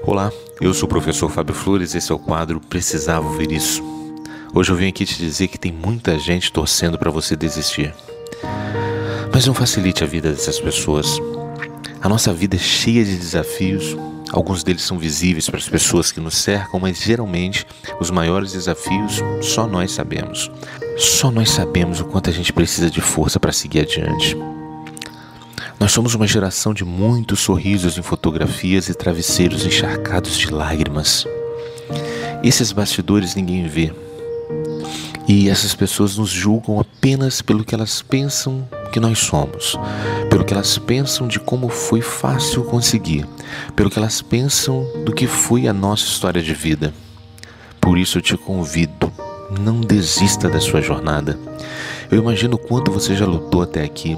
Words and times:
Olá, 0.00 0.32
eu 0.60 0.72
sou 0.72 0.86
o 0.86 0.88
professor 0.88 1.30
Fábio 1.30 1.54
Flores, 1.54 1.94
esse 1.94 2.10
é 2.10 2.14
o 2.14 2.18
quadro 2.18 2.58
Precisava 2.58 3.28
Ouvir 3.28 3.52
Isso. 3.52 3.82
Hoje 4.52 4.72
eu 4.72 4.76
vim 4.76 4.88
aqui 4.88 5.04
te 5.04 5.16
dizer 5.16 5.48
que 5.48 5.58
tem 5.58 5.70
muita 5.70 6.18
gente 6.18 6.50
torcendo 6.50 6.98
para 6.98 7.10
você 7.10 7.36
desistir. 7.36 7.94
Mas 9.32 9.46
não 9.46 9.54
facilite 9.54 10.02
a 10.02 10.06
vida 10.06 10.32
dessas 10.32 10.58
pessoas. 10.58 11.18
A 12.00 12.08
nossa 12.08 12.32
vida 12.32 12.56
é 12.56 12.58
cheia 12.58 13.04
de 13.04 13.16
desafios, 13.16 13.96
alguns 14.32 14.64
deles 14.64 14.82
são 14.82 14.98
visíveis 14.98 15.48
para 15.48 15.58
as 15.58 15.68
pessoas 15.68 16.10
que 16.10 16.20
nos 16.20 16.36
cercam, 16.36 16.80
mas 16.80 17.00
geralmente 17.00 17.64
os 18.00 18.10
maiores 18.10 18.52
desafios 18.52 19.20
só 19.40 19.66
nós 19.66 19.92
sabemos. 19.92 20.50
Só 20.96 21.30
nós 21.30 21.50
sabemos 21.50 22.00
o 22.00 22.04
quanto 22.06 22.28
a 22.28 22.32
gente 22.32 22.52
precisa 22.52 22.90
de 22.90 23.00
força 23.00 23.38
para 23.38 23.52
seguir 23.52 23.80
adiante. 23.80 24.36
Nós 25.82 25.90
somos 25.90 26.14
uma 26.14 26.28
geração 26.28 26.72
de 26.72 26.84
muitos 26.84 27.40
sorrisos 27.40 27.98
em 27.98 28.02
fotografias 28.02 28.88
e 28.88 28.94
travesseiros 28.94 29.66
encharcados 29.66 30.38
de 30.38 30.48
lágrimas. 30.48 31.26
Esses 32.40 32.70
bastidores 32.70 33.34
ninguém 33.34 33.66
vê. 33.66 33.92
E 35.26 35.48
essas 35.48 35.74
pessoas 35.74 36.16
nos 36.16 36.30
julgam 36.30 36.78
apenas 36.78 37.42
pelo 37.42 37.64
que 37.64 37.74
elas 37.74 38.00
pensam 38.00 38.64
que 38.92 39.00
nós 39.00 39.18
somos, 39.18 39.76
pelo 40.30 40.44
que 40.44 40.54
elas 40.54 40.78
pensam 40.78 41.26
de 41.26 41.40
como 41.40 41.68
foi 41.68 42.00
fácil 42.00 42.62
conseguir, 42.62 43.26
pelo 43.74 43.90
que 43.90 43.98
elas 43.98 44.22
pensam 44.22 44.86
do 45.04 45.12
que 45.12 45.26
foi 45.26 45.66
a 45.66 45.72
nossa 45.72 46.04
história 46.04 46.40
de 46.40 46.54
vida. 46.54 46.94
Por 47.80 47.98
isso 47.98 48.18
eu 48.18 48.22
te 48.22 48.36
convido, 48.36 49.12
não 49.58 49.80
desista 49.80 50.48
da 50.48 50.60
sua 50.60 50.80
jornada. 50.80 51.36
Eu 52.08 52.18
imagino 52.18 52.54
o 52.54 52.58
quanto 52.58 52.92
você 52.92 53.16
já 53.16 53.26
lutou 53.26 53.62
até 53.62 53.82
aqui, 53.82 54.16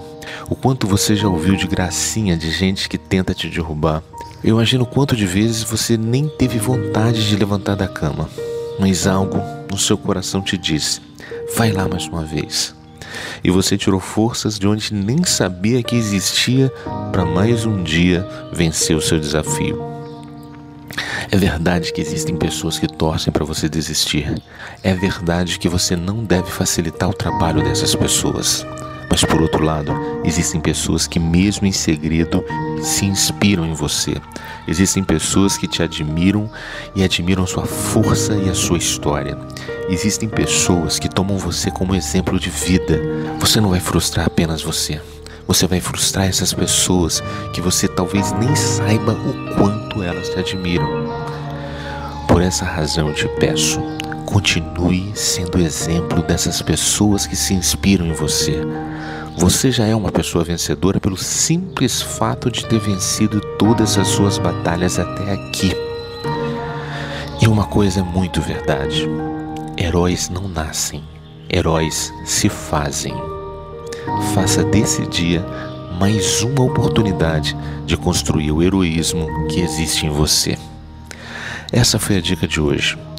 o 0.55 0.57
quanto 0.57 0.87
você 0.87 1.17
já 1.17 1.27
ouviu 1.29 1.57
de 1.57 1.67
gracinha 1.67 2.37
de 2.37 2.49
gente 2.49 2.89
que 2.89 2.97
tenta 2.97 3.35
te 3.35 3.49
derrubar. 3.51 4.05
Eu 4.43 4.55
imagino 4.55 4.87
quanto 4.87 5.17
de 5.17 5.27
vezes 5.27 5.65
você 5.65 5.97
nem 5.97 6.29
teve 6.29 6.61
vontade 6.61 7.29
de 7.29 7.35
levantar 7.35 7.75
da 7.75 7.89
cama, 7.89 8.31
mas 8.79 9.05
algo 9.05 9.43
no 9.69 9.77
seu 9.77 9.99
coração 9.99 10.41
te 10.41 10.57
disse: 10.57 11.01
vai 11.57 11.73
lá 11.73 11.89
mais 11.89 12.07
uma 12.07 12.23
vez. 12.23 12.73
E 13.43 13.51
você 13.51 13.77
tirou 13.77 13.99
forças 13.99 14.57
de 14.57 14.69
onde 14.69 14.95
nem 14.95 15.25
sabia 15.25 15.83
que 15.83 15.97
existia 15.97 16.73
para 17.11 17.25
mais 17.25 17.67
um 17.67 17.83
dia 17.83 18.25
vencer 18.53 18.97
o 18.97 19.03
seu 19.03 19.19
desafio. 19.19 19.83
É 21.33 21.37
verdade 21.37 21.93
que 21.93 22.01
existem 22.01 22.37
pessoas 22.37 22.79
que 22.79 22.87
torcem 22.87 23.33
para 23.33 23.45
você 23.45 23.69
desistir. 23.69 24.33
É 24.85 24.95
verdade 24.95 25.59
que 25.59 25.69
você 25.69 25.97
não 25.97 26.23
deve 26.23 26.49
facilitar 26.49 27.11
o 27.11 27.15
trabalho 27.15 27.61
dessas 27.61 27.93
pessoas. 27.97 28.65
Mas 29.15 29.23
por 29.23 29.41
outro 29.41 29.63
lado, 29.63 29.95
existem 30.25 30.61
pessoas 30.61 31.07
que, 31.07 31.21
mesmo 31.21 31.69
em 31.69 31.71
segredo, 31.71 32.45
se 32.83 33.07
inspiram 33.07 33.65
em 33.65 33.73
você. 33.73 34.17
Existem 34.67 35.05
pessoas 35.05 35.57
que 35.57 35.69
te 35.69 35.85
admiram 35.85 36.51
e 36.97 37.05
admiram 37.05 37.47
sua 37.47 37.65
força 37.65 38.35
e 38.35 38.51
a 38.51 38.55
sua 38.55 38.77
história. 38.77 39.39
Existem 39.89 40.29
pessoas 40.29 40.99
que 40.99 41.09
tomam 41.09 41.39
você 41.39 41.71
como 41.71 41.95
exemplo 41.95 42.41
de 42.41 42.51
vida. 42.51 43.01
Você 43.39 43.61
não 43.61 43.71
vai 43.71 43.79
frustrar 43.79 44.27
apenas 44.27 44.63
você. 44.63 45.01
Você 45.47 45.69
vai 45.69 45.79
frustrar 45.79 46.27
essas 46.27 46.53
pessoas 46.53 47.23
que 47.53 47.61
você 47.61 47.87
talvez 47.87 48.33
nem 48.33 48.57
saiba 48.57 49.13
o 49.13 49.55
quanto 49.55 50.03
elas 50.03 50.29
te 50.31 50.41
admiram. 50.41 50.89
Por 52.27 52.43
essa 52.43 52.65
razão 52.65 53.07
eu 53.07 53.15
te 53.15 53.29
peço, 53.39 53.81
continue 54.25 55.13
sendo 55.15 55.59
exemplo 55.59 56.23
dessas 56.23 56.61
pessoas 56.63 57.27
que 57.27 57.37
se 57.37 57.55
inspiram 57.55 58.07
em 58.07 58.13
você. 58.13 58.61
Você 59.37 59.71
já 59.71 59.87
é 59.87 59.95
uma 59.95 60.13
pessoa 60.13 60.45
vencedora 60.45 61.01
pelo 61.01 61.17
simples 61.17 62.01
fato 62.01 62.51
de 62.51 62.67
ter 62.67 62.79
vencido 62.79 63.41
todas 63.59 63.99
as 63.99 64.09
suas 64.09 64.39
batalhas 64.39 64.99
até 64.99 65.33
aqui. 65.33 65.73
E 67.41 67.47
uma 67.49 67.65
coisa 67.65 68.01
é 68.01 68.03
muito 68.03 68.41
verdade: 68.41 69.09
heróis 69.77 70.29
não 70.29 70.49
nascem, 70.49 71.03
heróis 71.51 72.13
se 72.25 72.49
fazem. 72.49 73.15
Faça 74.35 74.63
desse 74.63 75.07
dia 75.07 75.45
mais 75.99 76.43
uma 76.43 76.63
oportunidade 76.63 77.57
de 77.87 77.97
construir 77.97 78.53
o 78.53 78.63
heroísmo 78.63 79.49
que 79.49 79.61
existe 79.61 80.07
em 80.07 80.11
você. 80.11 80.59
Essa 81.73 81.99
foi 81.99 82.19
a 82.19 82.21
dica 82.21 82.47
de 82.47 82.61
hoje. 82.61 82.97